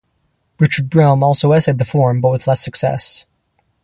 [0.57, 3.27] Richard Brome also essayed the form, but with less success.